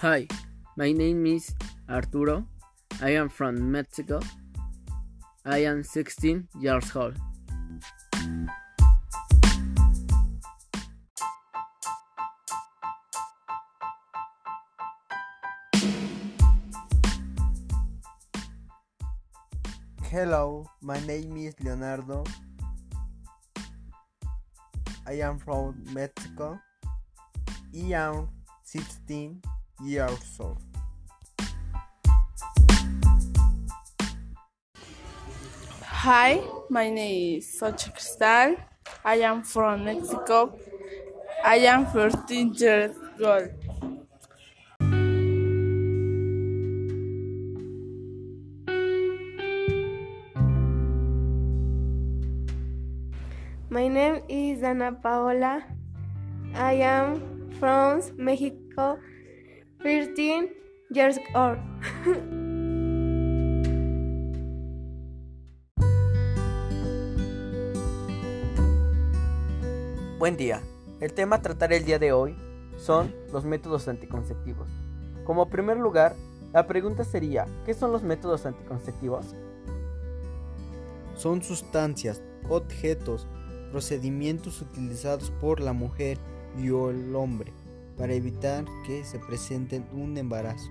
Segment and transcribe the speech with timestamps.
[0.00, 0.28] Hi,
[0.76, 1.52] my name is
[1.90, 2.46] Arturo.
[3.02, 4.20] I am from Mexico.
[5.44, 7.16] I am 16 years old.
[20.04, 22.22] Hello, my name is Leonardo.
[25.04, 26.60] I am from Mexico.
[27.74, 28.28] I am
[28.62, 29.42] 16
[29.82, 30.58] years old.
[35.82, 38.56] Hi, my name is Xochitl Cristal.
[39.04, 40.58] I am from Mexico.
[41.44, 43.50] I am 13 years old.
[53.70, 55.62] My name is Ana Paola.
[56.54, 58.98] I am from Mexico,
[59.80, 60.52] 13
[60.90, 61.58] years old.
[70.18, 70.60] Buen día.
[71.00, 72.36] El tema a tratar el día de hoy
[72.76, 74.68] son los métodos anticonceptivos.
[75.24, 76.16] Como primer lugar,
[76.52, 79.36] la pregunta sería, ¿qué son los métodos anticonceptivos?
[81.14, 83.28] Son sustancias, objetos,
[83.70, 86.18] procedimientos utilizados por la mujer
[86.58, 87.52] y el hombre
[87.98, 90.70] para evitar que se presente un embarazo.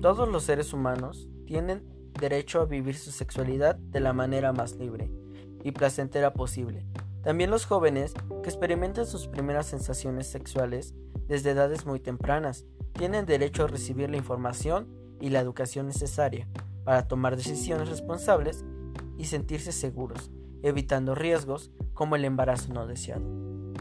[0.00, 1.84] Todos los seres humanos tienen
[2.18, 5.10] derecho a vivir su sexualidad de la manera más libre
[5.62, 6.86] y placentera posible.
[7.22, 10.94] También los jóvenes que experimentan sus primeras sensaciones sexuales
[11.26, 14.88] desde edades muy tempranas tienen derecho a recibir la información
[15.20, 16.48] y la educación necesaria
[16.84, 18.64] para tomar decisiones responsables
[19.16, 20.30] y sentirse seguros,
[20.62, 23.24] evitando riesgos como el embarazo no deseado.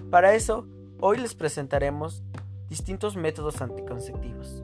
[0.09, 0.67] Para eso,
[0.99, 2.23] hoy les presentaremos
[2.69, 4.63] distintos métodos anticonceptivos.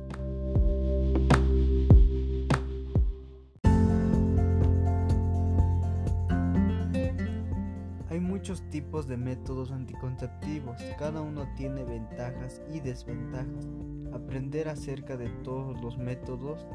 [8.54, 13.68] Muchos tipos de métodos anticonceptivos, cada uno tiene ventajas y desventajas.
[14.14, 16.68] Aprender acerca de todos los métodos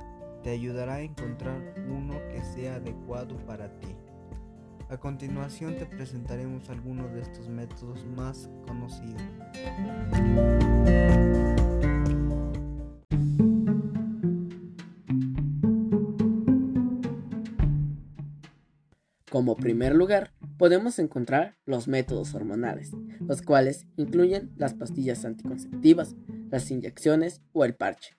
[0.42, 3.94] te ayudará a encontrar uno que sea adecuado para ti.
[4.88, 9.22] A continuación te presentaremos algunos de estos métodos más conocidos.
[19.30, 26.16] Como primer lugar, podemos encontrar los métodos hormonales, los cuales incluyen las pastillas anticonceptivas,
[26.50, 28.16] las inyecciones o el parche.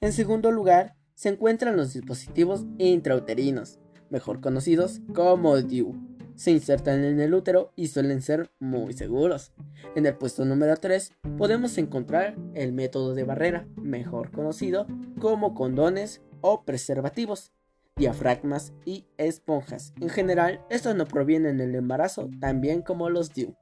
[0.00, 3.78] En segundo lugar, se encuentran los dispositivos intrauterinos,
[4.10, 5.94] mejor conocidos como DIU.
[6.34, 9.52] Se insertan en el útero y suelen ser muy seguros.
[9.94, 14.86] En el puesto número 3 podemos encontrar el método de barrera, mejor conocido
[15.18, 17.52] como condones o preservativos,
[18.00, 19.92] diafragmas y esponjas.
[20.00, 23.54] En general, estos no provienen del embarazo, tan bien como los DIU.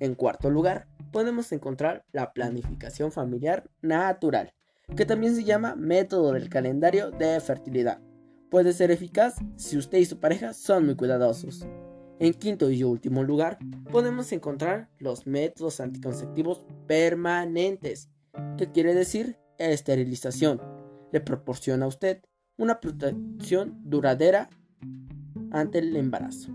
[0.00, 4.52] En cuarto lugar, podemos encontrar la planificación familiar natural,
[4.96, 8.00] que también se llama método del calendario de fertilidad.
[8.50, 11.64] Puede ser eficaz si usted y su pareja son muy cuidadosos.
[12.18, 13.58] En quinto y último lugar,
[13.92, 18.10] podemos encontrar los métodos anticonceptivos permanentes,
[18.58, 20.60] que quiere decir esterilización.
[21.12, 22.20] Le proporciona a usted
[22.60, 24.50] una protección duradera
[25.50, 26.54] ante el embarazo.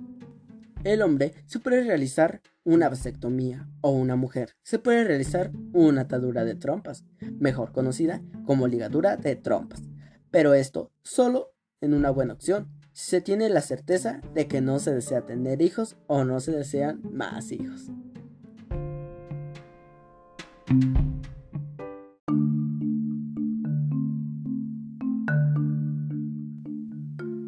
[0.83, 6.45] El hombre se puede realizar una vasectomía o una mujer se puede realizar una atadura
[6.45, 7.03] de trompas,
[7.39, 9.81] mejor conocida como ligadura de trompas.
[10.29, 14.77] Pero esto solo en una buena opción si se tiene la certeza de que no
[14.77, 17.89] se desea tener hijos o no se desean más hijos.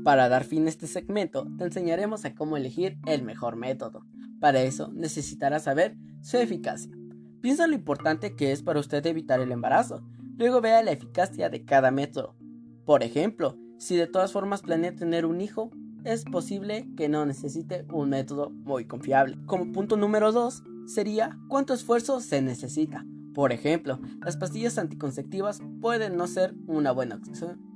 [0.08, 4.06] Para dar fin a este segmento, te enseñaremos a cómo elegir el mejor método.
[4.40, 6.96] Para eso necesitarás saber su eficacia.
[7.42, 10.08] Piensa en lo importante que es para usted evitar el embarazo.
[10.38, 12.38] Luego vea la eficacia de cada método.
[12.86, 15.72] Por ejemplo, si de todas formas planea tener un hijo,
[16.06, 19.38] es posible que no necesite un método muy confiable.
[19.46, 23.06] Como punto número 2 sería cuánto esfuerzo se necesita.
[23.34, 27.67] Por ejemplo, las pastillas anticonceptivas pueden no ser una buena opción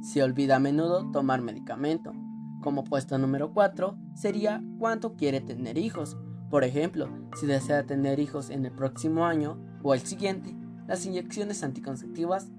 [0.00, 2.12] si olvida a menudo tomar medicamento.
[2.62, 6.18] Como puesto número 4 sería cuánto quiere tener hijos.
[6.50, 7.08] Por ejemplo,
[7.38, 10.56] si desea tener hijos en el próximo año o el siguiente,
[10.86, 12.50] las inyecciones anticonceptivas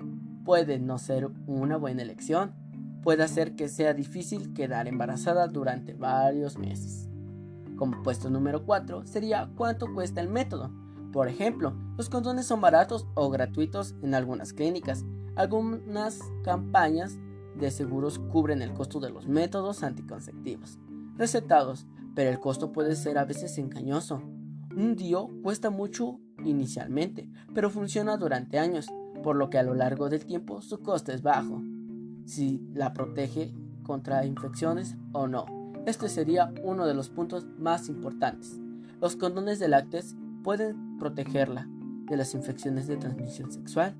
[0.44, 2.54] pueden no ser una buena elección.
[3.04, 7.10] puede hacer que sea difícil quedar embarazada durante varios meses.
[7.76, 10.72] Como puesto número 4 sería cuánto cuesta el método.
[11.12, 15.04] Por ejemplo, los condones son baratos o gratuitos en algunas clínicas.
[15.36, 17.18] Algunas campañas
[17.56, 20.80] de seguros cubren el costo de los métodos anticonceptivos
[21.22, 24.24] recetados, pero el costo puede ser a veces engañoso.
[24.76, 28.88] Un DIO cuesta mucho inicialmente, pero funciona durante años,
[29.24, 31.62] por lo que a lo largo del tiempo su costo es bajo.
[32.26, 33.54] Si la protege
[33.84, 35.46] contra infecciones o no.
[35.86, 38.60] Este sería uno de los puntos más importantes.
[39.00, 41.68] Los condones de lácteos pueden protegerla
[42.06, 43.96] de las infecciones de transmisión sexual,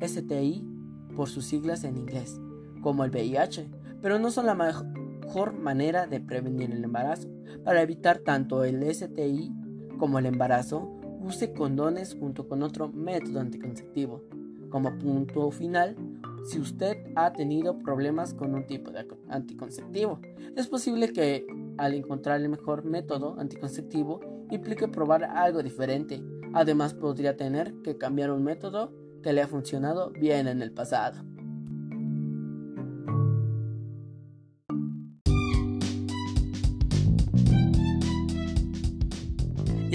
[0.00, 0.66] STI
[1.14, 2.40] por sus siglas en inglés,
[2.86, 3.68] como el VIH,
[4.00, 7.28] pero no son la mejor manera de prevenir el embarazo.
[7.64, 9.52] Para evitar tanto el STI
[9.98, 10.88] como el embarazo,
[11.20, 14.22] use condones junto con otro método anticonceptivo.
[14.70, 15.96] Como punto final,
[16.44, 20.20] si usted ha tenido problemas con un tipo de anticonceptivo,
[20.54, 21.44] es posible que
[21.78, 24.20] al encontrar el mejor método anticonceptivo
[24.52, 26.22] implique probar algo diferente.
[26.54, 28.92] Además podría tener que cambiar un método
[29.24, 31.24] que le ha funcionado bien en el pasado.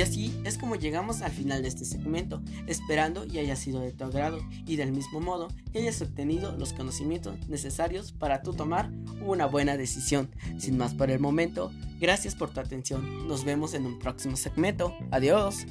[0.01, 3.91] Y así es como llegamos al final de este segmento, esperando y haya sido de
[3.91, 8.89] tu agrado y del mismo modo que hayas obtenido los conocimientos necesarios para tú tomar
[9.23, 10.31] una buena decisión.
[10.57, 13.27] Sin más por el momento, gracias por tu atención.
[13.27, 14.91] Nos vemos en un próximo segmento.
[15.11, 15.67] Adiós.